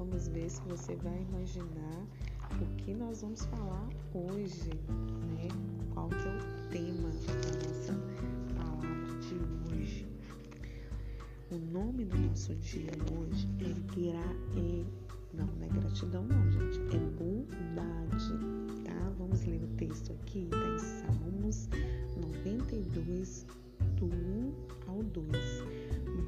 Vamos 0.00 0.28
ver 0.28 0.50
se 0.50 0.60
você 0.62 0.96
vai 0.96 1.22
imaginar 1.30 2.06
o 2.60 2.76
que 2.76 2.92
nós 2.92 3.22
vamos 3.22 3.44
falar 3.46 3.88
hoje, 4.14 4.70
né? 4.88 5.48
Qual 5.94 6.08
que 6.08 6.16
é 6.16 6.18
o 6.18 6.68
tema 6.68 7.08
da 7.08 7.34
nossa 7.68 7.92
palavra 8.54 9.18
de 9.20 9.74
hoje. 9.74 10.06
O 11.50 11.56
nome 11.72 12.04
do 12.04 12.18
nosso 12.18 12.54
dia 12.56 12.90
hoje 13.16 13.48
é 13.60 13.72
gra... 13.94 14.20
É... 14.56 14.84
Não, 15.32 15.46
não 15.46 15.66
é 15.66 15.68
gratidão 15.68 16.24
não, 16.24 16.50
gente. 16.50 16.78
É 16.94 16.98
bondade, 16.98 18.32
tá? 18.84 19.12
Vamos 19.18 19.44
ler 19.44 19.62
o 19.62 19.68
texto 19.76 20.12
aqui, 20.12 20.48
tá 20.50 20.56
em 20.56 20.78
Salmos 20.78 21.68
92, 22.16 23.46
do 23.96 24.06
1 24.06 24.54
ao 24.88 25.02
2. 25.02 25.79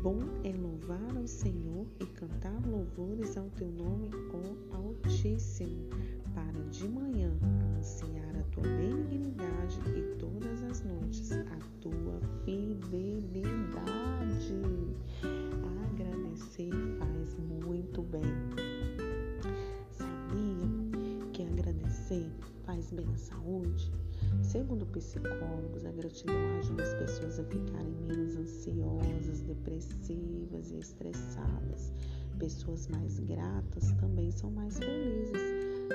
Bom 0.03 0.19
é 0.43 0.51
louvar 0.51 1.17
ao 1.17 1.29
Senhor 1.29 1.87
e 2.01 2.07
cantar 2.07 2.61
louvores 2.67 3.37
ao 3.37 3.49
teu 3.51 3.71
nome, 3.71 4.11
ó 4.35 4.77
Altíssimo, 4.77 5.89
para 6.35 6.61
de 6.71 6.89
manhã 6.89 7.31
anunciar 7.61 8.37
a 8.37 8.43
tua 8.51 8.65
benignidade 8.65 9.79
e 9.97 10.17
todas 10.19 10.61
as 10.65 10.83
noites 10.83 11.31
a 11.31 11.59
tua 11.81 12.21
fidelidade. 12.45 13.85
Agradecer 15.93 16.73
faz 16.99 17.39
muito 17.39 18.03
bem. 18.03 18.23
Sabia 19.93 21.31
que 21.33 21.45
agradecer 21.45 22.29
faz 22.65 22.91
bem 22.91 23.07
à 23.07 23.17
saúde? 23.17 24.02
Segundo 24.41 24.87
psicólogos, 24.87 25.85
a 25.85 25.93
gratidão 25.93 26.59
ajuda 26.59 26.83
as 26.83 26.95
pessoas 26.95 27.39
a 27.39 27.45
ficarem 27.45 27.93
menos 28.07 28.37
ansiosas, 28.37 29.41
depressivas 29.43 30.71
e 30.71 30.79
estressadas. 30.79 31.93
Pessoas 32.39 32.89
mais 32.89 33.19
gratas 33.21 33.93
também 34.01 34.31
são 34.31 34.51
mais 34.51 34.79
felizes. 34.79 35.43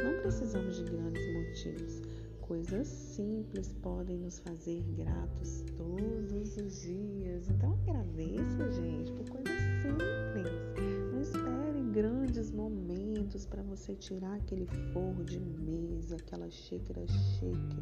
Não 0.03 0.21
precisamos 0.21 0.77
de 0.77 0.83
grandes 0.83 1.33
motivos. 1.33 2.01
Coisas 2.41 2.87
simples 2.87 3.73
podem 3.81 4.17
nos 4.19 4.39
fazer 4.39 4.81
gratos 4.95 5.63
todos 5.75 6.57
os 6.57 6.81
dias. 6.81 7.49
Então 7.49 7.77
agradeça, 7.81 8.71
gente, 8.71 9.11
por 9.11 9.29
coisas 9.29 9.61
simples. 9.81 11.11
Não 11.11 11.21
espere 11.21 11.81
grandes 11.91 12.51
momentos 12.51 12.96
para 13.45 13.61
você 13.63 13.93
tirar 13.93 14.35
aquele 14.35 14.65
forro 14.93 15.23
de 15.25 15.37
mesa, 15.37 16.15
aquela 16.15 16.49
xícara 16.49 17.05
chique, 17.07 17.77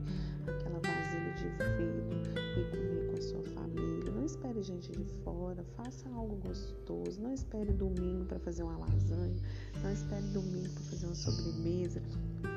aquela 0.48 0.80
vasilha 0.80 1.34
de 1.34 1.48
vidro 1.78 2.10
e 2.36 2.72
comer 2.72 3.12
com 3.12 3.18
a 3.18 3.22
sua 3.22 3.44
família. 3.54 4.12
Não 4.12 4.26
espere 4.26 4.64
gente 4.64 4.92
de 4.92 5.04
fora, 5.24 5.64
faça 5.76 6.10
algo 6.10 6.36
gostoso. 6.38 7.22
Não 7.22 7.32
espere 7.32 7.72
domingo 7.74 8.26
para 8.26 8.40
fazer 8.40 8.64
uma 8.64 8.78
lasanha, 8.78 9.36
não 9.84 9.92
espere 9.92 10.26
domingo 10.34 10.70
para 10.74 10.84
fazer 10.84 11.06
uma 11.06 11.16
sobremesa. 11.16 12.02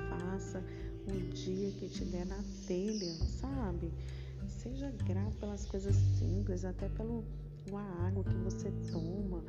Faça 0.09 0.65
o 1.07 1.35
dia 1.35 1.71
que 1.73 1.89
te 1.89 2.05
der 2.07 2.27
na 2.27 2.43
telha, 2.67 3.13
sabe? 3.41 3.93
Seja 4.49 4.91
grato 5.07 5.37
pelas 5.37 5.67
coisas 5.67 5.95
simples, 5.95 6.65
até 6.65 6.89
pelo 6.89 7.23
água 8.07 8.25
que 8.25 8.35
você 8.37 8.71
toma. 8.91 9.45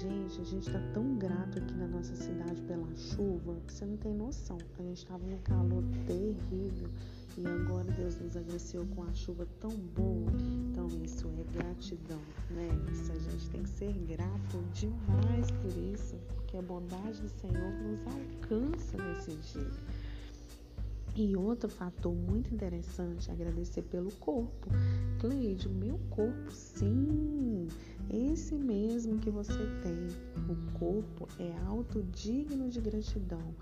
Gente, 0.00 0.40
a 0.40 0.44
gente 0.44 0.68
está 0.68 0.78
tão 0.94 1.16
grato 1.16 1.58
aqui 1.58 1.74
na 1.74 1.88
nossa 1.88 2.14
cidade 2.14 2.62
pela 2.62 2.86
chuva 2.94 3.60
que 3.66 3.72
você 3.72 3.84
não 3.84 3.96
tem 3.96 4.14
noção. 4.14 4.56
A 4.78 4.82
gente 4.82 4.98
estava 4.98 5.26
num 5.26 5.38
calor 5.38 5.82
terrível 6.06 6.88
e 7.36 7.44
agora 7.44 7.90
Deus 7.90 8.16
nos 8.20 8.36
agraciou 8.36 8.86
com 8.94 9.02
a 9.02 9.12
chuva 9.12 9.44
tão 9.58 9.72
boa. 9.96 10.30
Então 10.70 10.86
isso 11.04 11.26
é 11.26 11.58
gratidão, 11.58 12.20
né? 12.50 12.68
Isso 12.92 13.10
a 13.10 13.18
gente 13.18 13.50
tem 13.50 13.62
que 13.64 13.70
ser 13.70 13.92
grato 14.06 14.62
demais 14.72 15.50
por 15.50 15.76
isso, 15.92 16.14
porque 16.36 16.58
a 16.58 16.62
bondade 16.62 17.20
do 17.20 17.28
Senhor 17.28 17.72
nos 17.82 17.98
alcança 18.06 18.96
nesse 19.02 19.34
dia. 19.52 19.97
E 21.20 21.34
outro 21.34 21.68
fator 21.68 22.14
muito 22.14 22.54
interessante 22.54 23.28
é 23.28 23.32
agradecer 23.32 23.82
pelo 23.82 24.12
corpo. 24.20 24.70
Cleide, 25.18 25.66
o 25.66 25.70
meu 25.72 25.98
corpo, 26.10 26.52
sim, 26.52 27.66
esse 28.08 28.54
mesmo 28.54 29.18
que 29.18 29.28
você 29.28 29.58
tem. 29.82 30.06
O 30.48 30.54
corpo 30.78 31.26
é 31.40 31.52
autodigno 31.66 32.68
de 32.68 32.80
gratidão, 32.80 33.52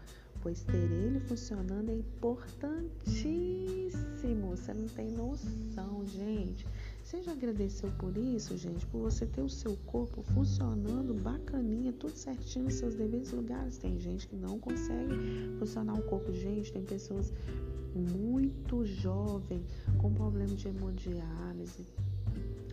pois 0.43 0.65
ter 0.65 0.77
ele 0.77 1.19
funcionando 1.21 1.89
é 1.89 1.94
importantíssimo. 1.94 4.50
Você 4.50 4.75
não 4.75 4.88
tem 4.88 5.11
noção, 5.12 6.05
gente. 6.05 6.67
Você 7.06 7.22
já 7.22 7.31
agradeceu 7.31 7.89
por 8.00 8.17
isso, 8.19 8.56
gente? 8.56 8.84
Por 8.87 9.03
você 9.03 9.25
ter 9.27 9.41
o 9.41 9.49
seu 9.49 9.77
corpo 9.87 10.25
funcionando 10.34 11.15
bacaninha, 11.15 11.93
tudo 11.93 12.17
certinho 12.17 12.65
nos 12.65 12.75
seus 12.75 12.97
devidos 12.97 13.31
lugares. 13.31 13.78
Tem 13.78 13.97
gente 13.97 14.27
que 14.27 14.34
não 14.34 14.59
consegue 14.59 15.15
funcionar 15.56 15.94
o 15.94 16.03
corpo. 16.03 16.33
Gente, 16.33 16.72
tem 16.72 16.83
pessoas 16.83 17.33
muito 17.94 18.84
jovens 18.84 19.62
com 19.99 20.12
problema 20.15 20.53
de 20.53 20.67
hemodiálise, 20.67 21.87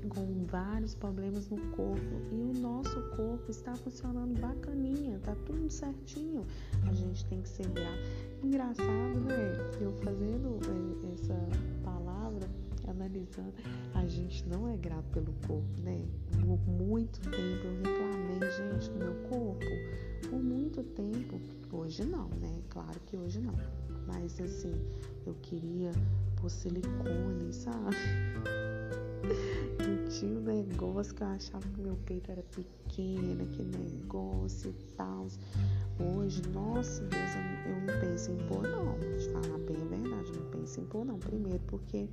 com 0.09 0.45
vários 0.47 0.95
problemas 0.95 1.47
no 1.51 1.61
corpo 1.67 2.15
e 2.31 2.41
o 2.41 2.59
nosso 2.59 2.99
corpo 3.15 3.51
está 3.51 3.75
funcionando 3.75 4.41
bacaninha, 4.41 5.19
tá 5.19 5.35
tudo 5.45 5.69
certinho. 5.69 6.43
A 6.89 6.91
gente 6.91 7.23
tem 7.25 7.39
que 7.39 7.49
ser 7.49 7.67
grato. 7.67 8.01
Engraçado, 8.43 9.19
né? 9.27 9.77
Eu 9.79 9.91
fazendo 10.03 10.57
é, 11.05 11.13
essa 11.13 11.37
palavra 11.83 12.49
analisando, 12.87 13.53
a 13.93 14.05
gente 14.05 14.47
não 14.47 14.67
é 14.67 14.77
grato 14.77 15.05
pelo 15.11 15.33
corpo, 15.47 15.81
né? 15.81 16.01
Por 16.31 16.59
muito 16.67 17.19
tempo 17.21 17.65
eu 17.65 17.77
reclamei, 17.77 18.51
gente, 18.51 18.89
do 18.91 18.99
meu 18.99 19.15
corpo. 19.29 19.65
Por 20.29 20.41
muito 20.41 20.83
tempo. 20.83 21.39
Hoje 21.71 22.03
não, 22.05 22.29
né? 22.29 22.61
Claro 22.69 22.99
que 23.05 23.17
hoje 23.17 23.39
não. 23.39 23.55
Mas 24.07 24.39
assim, 24.39 24.73
eu 25.25 25.33
queria 25.41 25.91
pôr 26.39 26.49
silicone, 26.49 27.53
sabe? 27.53 27.95
Eu 29.79 30.09
tinha 30.09 30.37
um 30.37 30.43
negócio 30.43 31.15
que 31.15 31.23
eu 31.23 31.27
achava 31.27 31.65
que 31.69 31.81
meu 31.81 31.95
peito 32.05 32.31
era 32.31 32.43
pequeno, 32.43 33.43
aquele 33.43 33.77
negócio 33.77 34.69
e 34.69 34.95
tal. 34.95 35.27
Hoje, 35.99 36.41
nossa 36.53 37.03
Deus, 37.05 37.31
eu 37.65 37.81
não 37.81 37.99
penso 38.01 38.31
em 38.31 38.37
pôr 38.47 38.63
não. 38.63 38.97
De 38.99 39.29
falar 39.29 39.57
bem 39.59 39.77
a 39.81 39.85
verdade, 39.85 40.29
eu 40.29 40.43
não 40.43 40.51
penso 40.51 40.81
em 40.81 40.85
pôr 40.85 41.05
não. 41.05 41.17
Primeiro 41.17 41.59
porque 41.67 42.07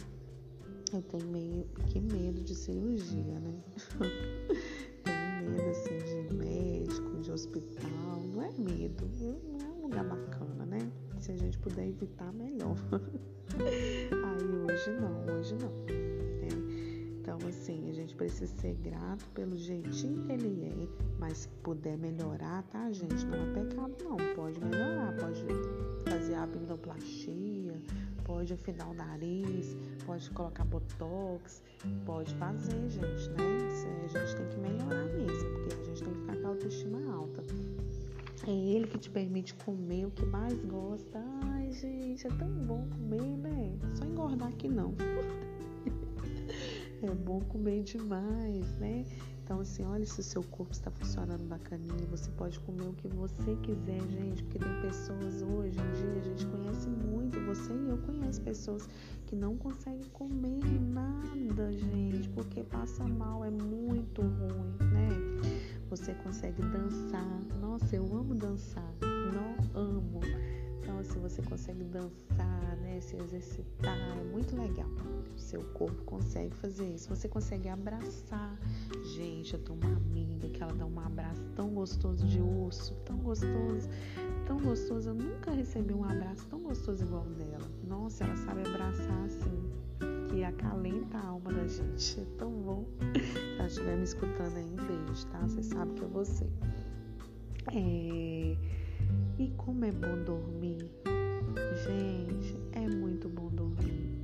eu 0.92 1.02
tenho 1.02 1.26
meio 1.26 1.64
que 1.86 2.00
medo 2.00 2.40
de 2.42 2.54
cirurgia, 2.54 3.38
né? 3.38 3.62
tenho 5.04 5.50
medo 5.50 5.70
assim 5.70 5.98
de 5.98 6.34
médico, 6.34 7.20
de 7.20 7.30
hospital. 7.30 8.20
Não 8.34 8.42
é 8.42 8.50
medo, 8.58 9.08
não 9.20 9.60
é 9.60 9.70
um 9.70 9.82
lugar 9.82 10.04
bacana, 10.04 10.66
né? 10.66 10.90
Se 11.18 11.32
a 11.32 11.36
gente 11.36 11.58
puder 11.58 11.88
evitar, 11.88 12.32
melhor. 12.32 12.76
Aí 13.54 14.72
hoje 14.72 14.90
não, 15.00 15.36
hoje 15.36 15.54
não. 15.56 15.70
Né? 15.86 16.48
Então, 17.20 17.38
assim, 17.48 17.88
a 17.88 17.92
gente 17.92 18.16
precisa 18.16 18.52
ser 18.56 18.74
grato 18.76 19.28
pelo 19.34 19.56
jeitinho 19.56 20.24
que 20.24 20.32
ele 20.32 20.64
é, 20.64 20.88
mas 21.18 21.38
se 21.38 21.48
puder 21.62 21.96
melhorar, 21.96 22.62
tá, 22.64 22.90
gente? 22.90 23.24
Não 23.26 23.38
é 23.38 23.52
pecado, 23.52 23.94
não. 24.02 24.16
Pode 24.34 24.58
melhorar, 24.58 25.14
pode 25.16 25.44
fazer 26.08 26.34
abdominoplastia 26.34 27.59
pode 28.40 28.54
afinar 28.54 28.88
o 28.88 28.94
nariz, 28.94 29.76
pode 30.06 30.30
colocar 30.30 30.64
botox, 30.64 31.62
pode 32.06 32.34
fazer, 32.36 32.88
gente, 32.88 33.28
né? 33.36 33.68
A 34.04 34.18
gente 34.18 34.34
tem 34.34 34.48
que 34.48 34.56
melhorar 34.56 35.04
mesmo, 35.12 35.50
porque 35.50 35.74
a 35.74 35.84
gente 35.84 36.02
tem 36.02 36.12
que 36.14 36.20
ficar 36.20 36.36
com 36.36 36.46
a 36.46 36.48
autoestima 36.48 37.12
alta. 37.12 37.44
É 38.46 38.50
ele 38.50 38.86
que 38.86 38.98
te 38.98 39.10
permite 39.10 39.52
comer 39.56 40.06
o 40.06 40.10
que 40.10 40.24
mais 40.24 40.54
gosta. 40.64 41.22
Ai, 41.52 41.70
gente, 41.70 42.26
é 42.26 42.30
tão 42.30 42.48
bom 42.48 42.88
comer, 42.88 43.36
né? 43.36 43.78
Só 43.92 44.06
engordar 44.06 44.50
que 44.54 44.68
não. 44.68 44.94
É 47.06 47.14
bom 47.14 47.40
comer 47.40 47.82
demais, 47.82 48.66
né? 48.76 49.04
Então, 49.42 49.58
assim, 49.58 49.84
olha 49.84 50.06
se 50.06 50.20
o 50.20 50.22
seu 50.22 50.44
corpo 50.44 50.72
está 50.72 50.92
funcionando 50.92 51.42
bacaninha. 51.48 52.06
Você 52.10 52.30
pode 52.30 52.58
comer 52.60 52.86
o 52.86 52.92
que 52.92 53.08
você 53.08 53.56
quiser, 53.56 54.00
gente, 54.08 54.44
porque 54.44 54.60
tem 54.60 54.80
pessoas 54.80 55.42
hoje 55.42 55.76
em 55.76 55.92
dia, 55.92 56.20
a 56.20 56.22
gente 56.22 56.46
conhece 56.46 56.88
muito, 56.88 57.40
você 57.40 57.72
e 57.72 57.88
eu 57.88 57.98
conhece 57.98 58.40
pessoas 58.40 58.88
que 59.26 59.34
não 59.34 59.56
conseguem 59.56 60.08
comer 60.12 60.62
nada, 60.80 61.72
gente, 61.72 62.28
porque 62.28 62.62
passa 62.62 63.04
mal, 63.08 63.44
é 63.44 63.50
muito 63.50 64.22
ruim, 64.22 64.76
né? 64.92 65.08
Você 65.88 66.14
consegue 66.14 66.62
dançar. 66.62 67.40
Nossa, 67.60 67.96
eu 67.96 68.04
amo 68.04 68.36
dançar. 68.36 68.94
Não 69.02 69.80
amo. 69.80 70.19
Você 71.40 71.48
consegue 71.48 71.84
dançar, 71.84 72.76
né? 72.82 73.00
Se 73.00 73.16
exercitar, 73.16 73.96
é 73.96 74.24
muito 74.30 74.54
legal. 74.54 74.88
Seu 75.36 75.62
corpo 75.72 76.02
consegue 76.04 76.54
fazer 76.56 76.86
isso. 76.94 77.08
Você 77.08 77.28
consegue 77.28 77.68
abraçar. 77.68 78.58
Gente, 79.14 79.54
eu 79.54 79.60
tenho 79.60 79.78
uma 79.78 79.96
amiga 79.96 80.48
que 80.48 80.62
ela 80.62 80.72
dá 80.74 80.84
um 80.84 81.00
abraço 81.00 81.42
tão 81.56 81.70
gostoso 81.70 82.26
de 82.26 82.40
urso, 82.40 82.94
tão 83.06 83.16
gostoso, 83.18 83.88
tão 84.46 84.58
gostoso. 84.58 85.08
Eu 85.08 85.14
nunca 85.14 85.50
recebi 85.50 85.94
um 85.94 86.04
abraço 86.04 86.46
tão 86.48 86.60
gostoso 86.60 87.02
igual 87.04 87.24
o 87.24 87.30
dela. 87.30 87.68
Nossa, 87.88 88.24
ela 88.24 88.36
sabe 88.36 88.60
abraçar 88.60 89.24
assim, 89.24 89.70
que 90.28 90.44
acalenta 90.44 91.16
a 91.16 91.28
alma 91.28 91.52
da 91.54 91.66
gente. 91.66 92.20
É 92.20 92.26
tão 92.36 92.52
bom. 92.52 92.84
Se 93.14 93.58
ela 93.58 93.66
estiver 93.66 93.96
me 93.96 94.04
escutando 94.04 94.56
aí, 94.56 94.76
beijo, 94.76 95.26
tá? 95.28 95.40
Você 95.40 95.62
sabe 95.62 95.94
que 95.94 96.04
é 96.04 96.08
você. 96.08 96.46
É 97.68 98.56
E 99.38 99.48
como 99.56 99.86
é 99.86 99.90
bom 99.90 100.22
dormir. 100.22 100.90
Gente, 101.84 102.56
é 102.72 102.86
muito 102.86 103.28
bom 103.28 103.48
dormir. 103.48 104.20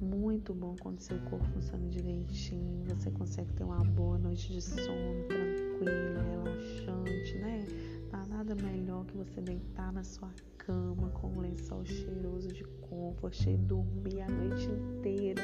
Muito 0.00 0.52
bom 0.52 0.76
quando 0.80 1.00
seu 1.00 1.18
corpo 1.20 1.44
funciona 1.46 1.88
direitinho. 1.88 2.84
Você 2.94 3.10
consegue 3.10 3.52
ter 3.54 3.64
uma 3.64 3.82
boa 3.84 4.18
noite 4.18 4.52
de 4.52 4.60
sono, 4.60 5.24
tranquila, 5.26 6.22
relaxante, 6.22 7.34
né? 7.38 7.66
Não 8.12 8.20
há 8.20 8.26
nada 8.26 8.54
melhor 8.54 9.04
que 9.06 9.16
você 9.16 9.40
deitar 9.40 9.92
na 9.92 10.04
sua 10.04 10.30
cama 10.58 11.08
com 11.10 11.28
um 11.28 11.40
lençol 11.40 11.84
cheiroso 11.84 12.48
de 12.48 12.64
comfort 12.88 13.46
e 13.46 13.56
dormir 13.56 14.20
a 14.20 14.28
noite 14.28 14.66
inteira. 14.66 15.42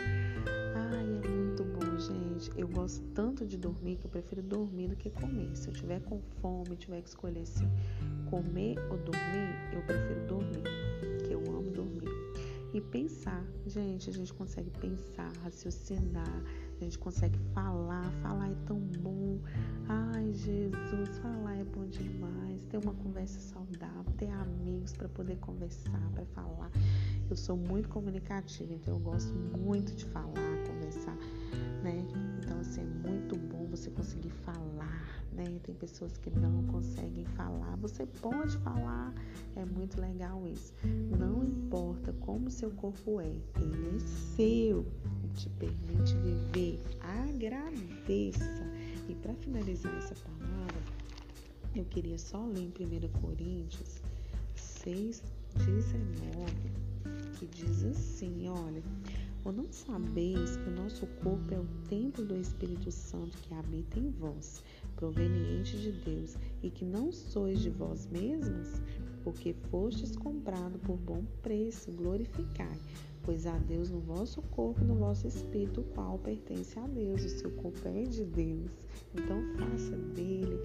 Ai, 0.75 1.21
é 1.25 1.29
muito 1.29 1.65
bom, 1.65 1.99
gente. 1.99 2.50
Eu 2.56 2.69
gosto 2.69 3.03
tanto 3.15 3.47
de 3.47 3.56
dormir 3.56 3.97
que 3.97 4.06
eu 4.06 4.11
prefiro 4.11 4.43
dormir 4.43 4.88
do 4.88 4.97
que 4.97 5.09
comer. 5.11 5.56
Se 5.56 5.69
eu 5.69 5.73
tiver 5.73 6.00
com 6.03 6.21
fome, 6.41 6.76
tiver 6.76 7.00
que 7.00 7.09
escolher 7.09 7.47
se 7.47 7.65
comer 8.31 8.79
ou 8.91 8.99
dormir, 8.99 9.55
eu 9.73 9.82
prefiro 9.82 10.26
dormir, 10.26 10.62
E 12.75 12.81
pensar, 12.81 13.47
gente, 13.65 14.11
a 14.11 14.12
gente 14.12 14.35
consegue 14.35 14.69
pensar, 14.81 15.32
raciocinar, 15.44 16.43
a 16.81 16.82
gente 16.82 16.99
consegue 16.99 17.38
falar, 17.55 18.11
falar 18.21 18.50
é 18.50 18.56
tão 18.67 18.81
bom. 18.81 19.38
Ai, 19.88 20.32
Jesus, 20.32 21.19
falar 21.23 21.55
é 21.55 21.62
bom 21.62 21.87
demais. 21.87 22.65
Ter 22.65 22.79
uma 22.79 22.93
conversa 22.94 23.38
saudável, 23.38 24.12
ter 24.19 24.29
amigos 24.29 24.93
para 24.93 25.09
poder 25.09 25.37
conversar, 25.37 26.11
para 26.15 26.26
falar. 26.26 26.69
Eu 27.31 27.37
sou 27.37 27.56
muito 27.56 27.88
comunicativa, 27.88 28.75
então 28.75 28.94
eu 28.94 29.00
gosto 29.00 29.32
muito 29.32 29.94
de 29.94 30.05
falar, 30.06 30.32
conversar, 30.67 31.17
né? 31.81 32.05
Assim, 32.64 32.81
é 32.81 33.08
muito 33.08 33.37
bom 33.37 33.66
você 33.66 33.90
conseguir 33.90 34.31
falar, 34.31 35.22
né? 35.32 35.44
Tem 35.62 35.75
pessoas 35.75 36.16
que 36.16 36.31
não 36.31 36.64
conseguem 36.64 37.26
falar. 37.37 37.76
Você 37.76 38.06
pode 38.06 38.56
falar, 38.58 39.12
é 39.55 39.64
muito 39.66 40.00
legal 40.00 40.46
isso. 40.49 40.72
Não 41.19 41.44
importa 41.44 42.12
como 42.20 42.50
seu 42.50 42.70
corpo 42.70 43.20
é, 43.20 43.26
ele 43.26 43.96
é 43.96 43.99
seu 44.34 44.87
te 45.34 45.50
permite 45.50 46.14
viver. 46.16 46.81
Agradeça. 47.00 48.64
E 49.08 49.14
para 49.14 49.34
finalizar 49.34 49.94
essa 49.96 50.14
palavra, 50.14 50.81
eu 51.75 51.84
queria 51.84 52.19
só 52.19 52.46
ler 52.46 52.62
em 52.62 52.69
1 52.69 53.20
Coríntios 53.20 54.00
6, 54.55 55.22
19, 55.55 56.52
que 57.38 57.46
diz 57.46 57.84
assim: 57.84 58.49
olha. 58.49 58.82
Ou 59.44 59.52
não 59.52 59.70
sabeis 59.70 60.56
que 60.56 60.70
o 60.70 60.75
nosso 60.75 61.06
corpo 61.23 61.52
é 61.52 61.58
o 61.58 61.67
templo 61.88 62.25
do 62.25 62.37
Espírito 62.37 62.91
Santo 62.91 63.37
que 63.38 63.55
habita 63.55 63.99
em 63.99 64.11
vós, 64.11 64.62
proveniente 64.96 65.79
de 65.79 65.93
Deus, 65.93 66.37
e 66.62 66.70
que 66.70 66.85
não 66.85 67.12
sois 67.12 67.61
de 67.61 67.70
vós 67.70 68.06
mesmos? 68.06 68.81
Porque 69.23 69.55
fostes 69.70 70.17
comprado 70.17 70.79
por 70.81 70.96
bom 70.96 71.25
preço, 71.43 71.93
glorificai 71.93 72.79
pois 73.25 73.46
há 73.46 73.56
Deus 73.56 73.91
no 73.91 74.00
vosso 74.00 74.43
corpo 74.43 74.82
e 74.82 74.85
no 74.85 74.94
vosso 74.94 75.26
espírito, 75.26 75.81
o 75.81 75.85
qual 75.85 76.19
pertence 76.19 76.79
a 76.79 76.87
Deus. 76.87 77.25
O 77.25 77.29
seu 77.29 77.50
corpo 77.52 77.88
é 77.88 78.02
de 78.02 78.25
Deus. 78.25 78.70
Então 79.14 79.43
faça 79.58 79.97
dele 80.14 80.61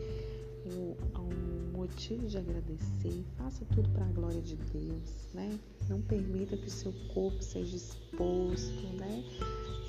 um 0.65 1.77
motivo 1.77 2.27
de 2.27 2.37
agradecer, 2.37 3.23
faça 3.37 3.65
tudo 3.73 3.89
para 3.89 4.05
a 4.05 4.09
glória 4.09 4.41
de 4.41 4.55
Deus, 4.55 5.27
né? 5.33 5.57
Não 5.89 6.01
permita 6.01 6.55
que 6.55 6.67
o 6.67 6.71
seu 6.71 6.93
corpo 7.13 7.41
seja 7.41 7.75
exposto, 7.75 8.87
né? 8.95 9.23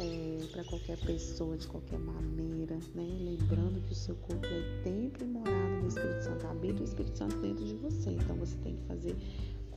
É, 0.00 0.47
para 0.50 0.64
qualquer 0.64 0.99
pessoa 0.99 1.58
de 1.58 1.69
qualquer 1.69 1.99
maneira, 1.99 2.76
né? 2.94 3.19
Lembrando 3.20 3.82
que 3.87 3.93
o 3.93 3.94
seu 3.94 4.14
corpo 4.17 4.47
é 4.47 4.82
templo 4.82 5.23
e 5.23 5.26
morada 5.26 5.81
do 5.81 5.88
Espírito 5.88 6.25
Santo, 6.25 6.47
habita 6.47 6.81
o 6.81 6.85
Espírito 6.85 7.19
Santo 7.19 7.37
dentro 7.37 7.64
de 7.67 7.75
você, 7.75 8.11
então 8.12 8.35
você 8.37 8.56
tem 8.58 8.76
que 8.76 8.82
fazer 8.85 9.14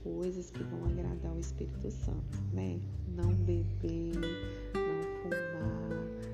coisas 0.02 0.50
que 0.50 0.64
vão 0.64 0.86
agradar 0.86 1.34
o 1.34 1.40
Espírito 1.40 1.92
Santo, 1.92 2.42
né? 2.54 2.80
Não 3.10 3.34
beber, 3.34 4.16
não 4.16 5.04
fumar, 5.24 6.33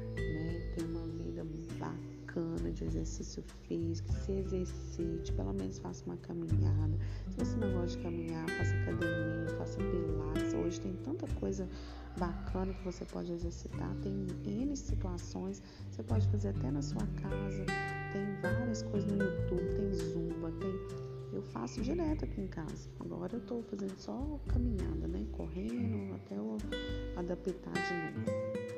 exercício 2.89 3.43
físico, 3.67 4.11
se 4.11 4.31
exercite, 4.31 5.31
pelo 5.33 5.53
menos 5.53 5.79
faça 5.79 6.03
uma 6.05 6.17
caminhada. 6.17 6.97
Se 7.29 7.37
você 7.37 7.55
não 7.57 7.71
gosta 7.73 7.97
de 7.97 8.03
caminhar, 8.03 8.49
faça 8.49 8.75
academia, 8.75 9.57
faça 9.57 9.77
pilates. 9.77 10.53
Hoje 10.53 10.81
tem 10.81 10.93
tanta 11.03 11.27
coisa 11.39 11.67
bacana 12.17 12.73
que 12.73 12.83
você 12.83 13.05
pode 13.05 13.31
exercitar, 13.31 13.95
tem 14.01 14.27
N 14.45 14.75
situações, 14.75 15.61
você 15.89 16.03
pode 16.03 16.27
fazer 16.29 16.49
até 16.49 16.71
na 16.71 16.81
sua 16.81 17.05
casa, 17.21 17.65
tem 18.11 18.25
várias 18.41 18.81
coisas 18.83 19.11
no 19.11 19.23
YouTube, 19.23 19.63
tem 19.75 19.93
Zumba, 19.93 20.51
tem 20.59 21.09
eu 21.31 21.43
faço 21.43 21.81
direto 21.81 22.25
aqui 22.25 22.41
em 22.41 22.47
casa. 22.47 22.89
Agora 22.99 23.35
eu 23.35 23.41
tô 23.41 23.61
fazendo 23.61 23.95
só 23.97 24.39
caminhada, 24.47 25.07
né? 25.07 25.25
Correndo 25.31 26.15
até 26.15 26.35
eu 26.35 26.57
adaptar 27.15 27.71
de 27.71 28.17
novo. 28.17 28.68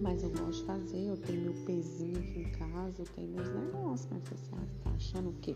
Mas 0.00 0.22
eu 0.22 0.30
gosto 0.30 0.60
de 0.60 0.64
fazer, 0.64 1.06
eu 1.06 1.16
tenho 1.16 1.42
meu 1.42 1.54
pezinho 1.64 2.18
aqui 2.18 2.40
em 2.40 2.50
casa, 2.52 3.02
eu 3.02 3.06
tenho 3.14 3.28
meus 3.28 3.48
negócios, 3.50 4.08
mas 4.10 4.22
você 4.22 4.50
tá 4.82 4.90
achando 4.90 5.30
o 5.30 5.34
quê? 5.34 5.54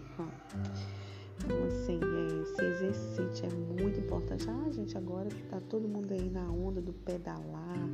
Então, 1.44 1.64
assim, 1.64 1.98
é, 1.98 2.44
se 2.44 2.64
exercite, 2.64 3.46
é 3.46 3.82
muito 3.82 3.98
importante. 3.98 4.46
Ah, 4.48 4.70
gente, 4.70 4.96
agora 4.96 5.28
tá 5.48 5.60
todo 5.68 5.88
mundo 5.88 6.12
aí 6.12 6.28
na 6.28 6.50
onda 6.50 6.80
do 6.80 6.92
pedalar, 6.92 7.86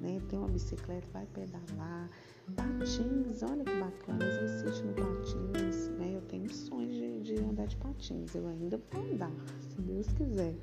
né? 0.00 0.20
Tem 0.28 0.38
uma 0.38 0.48
bicicleta, 0.48 1.06
vai 1.12 1.26
pedalar. 1.26 2.10
Patins, 2.56 3.42
olha 3.42 3.62
que 3.62 3.78
bacana, 3.78 4.24
exercite 4.24 4.84
no 4.84 4.94
patins, 4.94 5.88
né? 5.98 6.16
Eu 6.16 6.22
tenho 6.22 6.52
sonhos 6.52 6.92
de, 6.94 7.20
de 7.20 7.36
andar 7.40 7.66
de 7.66 7.76
patins, 7.76 8.34
eu 8.34 8.46
ainda 8.48 8.80
vou 8.90 9.02
andar, 9.02 9.32
se 9.60 9.80
Deus 9.82 10.08
quiser, 10.08 10.56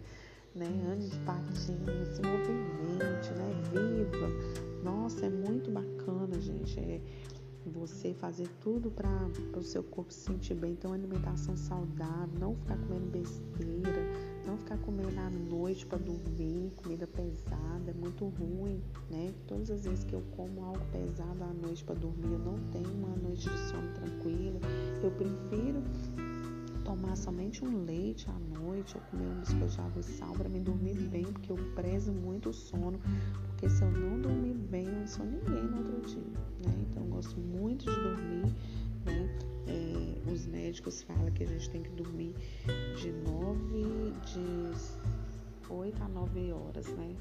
né? 0.55 0.67
Ande 0.91 1.10
de 1.10 1.19
patins, 1.19 2.07
se 2.10 2.22
movimente, 2.22 3.29
né? 3.38 3.62
Viva. 3.72 4.75
Nossa, 4.86 5.25
é 5.25 5.30
muito 5.30 5.72
bacana, 5.72 6.39
gente. 6.39 6.80
É, 6.80 7.01
você 7.65 8.13
fazer 8.13 8.48
tudo 8.62 8.92
para 8.92 9.27
o 9.58 9.63
seu 9.63 9.82
corpo 9.84 10.13
se 10.13 10.20
sentir 10.20 10.54
bem, 10.54 10.75
ter 10.75 10.86
uma 10.86 10.96
alimentação 10.96 11.58
saudável, 11.58 12.39
não 12.39 12.56
ficar 12.56 12.77
comendo 12.77 13.08
besteira, 13.08 14.04
não 14.46 14.56
ficar 14.56 14.77
comendo 14.77 15.20
à 15.20 15.30
noite 15.32 15.84
para 15.88 15.98
dormir, 15.98 16.72
comida 16.75 17.08
pesada, 17.08 17.89
é 17.89 17.94
muito 17.94 18.25
ruim, 18.25 18.80
né? 19.10 19.34
Todas 19.48 19.72
as 19.72 19.84
vezes 19.84 20.04
que 20.04 20.13
eu 20.13 20.22
como 20.36 20.63
algo 20.63 20.86
pesado 20.92 21.44
à 21.44 21.54
noite 21.54 21.84
para 21.84 21.96
dormir, 21.96 22.34
eu 22.34 22.39
não 22.39 22.60
tenho 22.72 22.94
uma 22.94 23.15
noite 23.15 23.50
de 23.50 23.58
sono 23.70 23.92
tranquila. 23.96 24.60
Eu 25.01 25.10
prefiro 25.10 25.82
tomar 26.86 27.18
somente 27.18 27.65
um 27.65 27.84
leite 27.84 28.30
à 28.30 28.60
noite 28.60 28.96
ou 28.96 29.01
comer 29.10 29.25
um 29.25 29.39
biscoito 29.39 29.74
de 29.74 29.82
água 29.82 30.00
e 30.00 30.04
sal 30.04 30.34
para 30.34 30.48
me 30.48 30.60
dormir 30.60 30.94
bem, 31.10 31.24
porque 31.24 31.51
eu 31.51 31.58
prezo 31.74 32.13
muito 32.13 32.50
o 32.50 32.54
sono, 32.54 33.00
porque 33.48 33.68
se 33.68 33.82
eu 33.82 33.92
não 33.92 34.22
dormir 34.22 34.54
bem, 34.54 34.86
eu 34.86 35.00
não 35.00 35.08
sou 35.08 35.25
ninguém 35.25 35.63
no 35.63 35.77
outro 35.77 36.01
dia, 36.08 36.22
né? 36.63 36.86
Então 36.88 37.04
eu 37.04 37.10
gosto 37.10 37.39
muito 37.39 37.86
de 37.86 37.96
dormir, 38.04 38.56
né? 39.04 39.39
É, 39.68 40.32
os 40.32 40.46
médicos 40.46 41.01
falam 41.01 41.32
que 41.32 41.44
a 41.44 41.48
gente 41.48 41.70
tem 41.72 41.82
que 41.82 41.89
dormir 41.89 42.36
de 42.96 43.12
9, 43.12 44.13
de 44.24 45.74
8 45.74 46.04
a 46.04 46.08
9 46.08 46.51
horas, 46.51 46.88
né? 46.89 47.15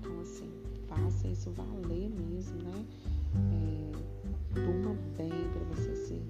Então 0.00 0.20
assim, 0.20 0.50
faça 0.88 1.28
isso 1.28 1.52
valer 1.52 2.10
mesmo, 2.10 2.58
né? 2.62 2.84
É, 3.52 4.60
durma 4.60 4.96
bem 5.16 5.30
para 5.30 5.64
você 5.74 5.94
ser, 5.94 6.22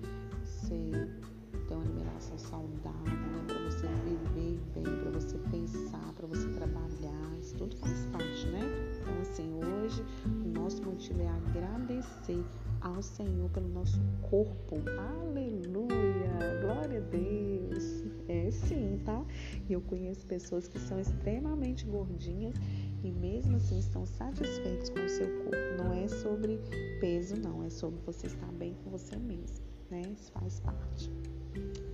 ser 0.44 1.33
ter 1.66 1.74
uma 1.74 1.82
alimentação 1.82 2.38
saudável, 2.38 3.04
né? 3.04 3.44
Para 3.46 3.58
você 3.64 3.86
viver 3.86 4.60
bem, 4.74 4.84
para 4.84 5.10
você 5.10 5.38
pensar, 5.50 6.12
para 6.14 6.26
você 6.26 6.48
trabalhar, 6.48 7.38
isso 7.40 7.56
tudo 7.56 7.76
faz 7.76 8.06
parte, 8.06 8.46
né? 8.46 8.60
Então, 9.00 9.20
assim, 9.20 9.52
hoje 9.54 10.04
o 10.26 10.48
nosso 10.48 10.82
motivo 10.82 11.20
é 11.20 11.28
agradecer 11.28 12.44
ao 12.80 13.02
Senhor 13.02 13.48
pelo 13.50 13.68
nosso 13.68 14.00
corpo. 14.22 14.76
Aleluia! 14.98 16.60
Glória 16.60 16.98
a 16.98 17.10
Deus! 17.10 18.04
É 18.28 18.50
sim, 18.50 19.00
tá? 19.04 19.24
E 19.68 19.72
eu 19.72 19.80
conheço 19.80 20.26
pessoas 20.26 20.68
que 20.68 20.78
são 20.78 20.98
extremamente 21.00 21.84
gordinhas 21.86 22.54
e 23.02 23.10
mesmo 23.10 23.56
assim 23.56 23.78
estão 23.78 24.06
satisfeitos 24.06 24.88
com 24.90 25.00
o 25.00 25.08
seu 25.08 25.26
corpo. 25.44 25.82
Não 25.82 25.92
é 25.92 26.08
sobre 26.08 26.58
peso, 27.00 27.36
não, 27.36 27.62
é 27.62 27.70
sobre 27.70 28.00
você 28.04 28.26
estar 28.26 28.50
bem 28.52 28.74
com 28.82 28.90
você 28.90 29.16
mesmo, 29.16 29.63
né? 29.94 30.02
Isso 30.12 30.32
faz 30.32 30.60
parte. 30.60 31.10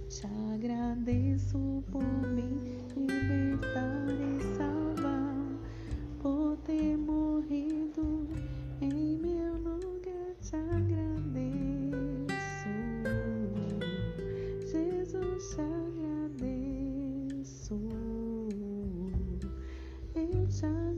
Te 0.09 0.27
agradeço 0.55 1.85
por 1.91 2.03
me 2.03 2.43
libertar 2.97 4.09
e 4.09 4.43
salvar, 4.57 5.37
por 6.21 6.57
ter 6.65 6.97
morrido 6.97 8.27
em 8.81 9.19
meu 9.19 9.55
lugar. 9.57 10.35
Te 10.41 10.57
agradeço, 10.57 11.11
Jesus, 14.67 15.55
te 15.55 15.61
agradeço. 15.61 16.81
Eu 20.15 20.47
te 20.49 20.67
agradeço, 20.67 20.90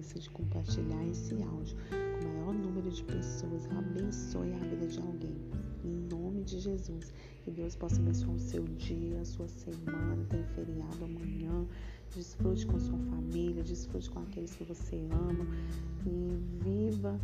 de 0.00 0.30
compartilhar 0.30 1.06
esse 1.06 1.34
áudio 1.42 1.76
com 1.90 2.26
o 2.26 2.32
maior 2.32 2.54
número 2.54 2.90
de 2.90 3.04
pessoas. 3.04 3.66
Abençoe 3.70 4.52
a 4.54 4.58
vida 4.58 4.86
de 4.86 4.98
alguém. 4.98 5.36
Em 5.84 6.08
nome 6.12 6.42
de 6.42 6.58
Jesus. 6.58 7.12
Que 7.44 7.50
Deus 7.50 7.76
possa 7.76 8.00
abençoar 8.00 8.34
o 8.34 8.38
seu 8.38 8.64
dia, 8.64 9.20
a 9.20 9.24
sua 9.24 9.46
semana. 9.46 10.24
Tem 10.28 10.42
feriado 10.54 11.04
amanhã. 11.04 11.66
Desfrute 12.14 12.66
com 12.66 12.80
sua 12.80 12.98
família, 12.98 13.62
desfrute 13.62 14.10
com 14.10 14.20
aqueles 14.20 14.54
que 14.54 14.64
você 14.64 14.96
ama 15.12 15.46
e 16.04 16.64
viva 16.64 17.20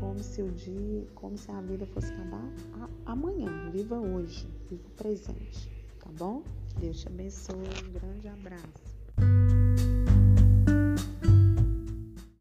como 0.00 0.18
se 0.20 0.40
o 0.40 0.50
dia, 0.52 1.06
como 1.14 1.36
se 1.36 1.50
a 1.50 1.60
vida 1.60 1.84
fosse 1.86 2.12
acabar 2.14 2.48
amanhã. 3.04 3.70
Viva 3.70 3.98
hoje, 3.98 4.48
viva 4.70 4.82
o 4.86 4.90
presente, 4.92 5.70
tá 5.98 6.08
bom? 6.16 6.42
Deus 6.80 7.00
te 7.00 7.08
abençoe. 7.08 7.56
Um 7.56 7.92
grande 7.92 8.28
abraço. 8.28 9.55